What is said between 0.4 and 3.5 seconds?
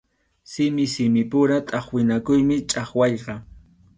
Simi simipura tʼaqwinakuymi chʼaqwayqa.